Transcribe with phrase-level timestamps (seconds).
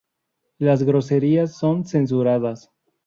[0.57, 2.71] Las groserías son censuradas.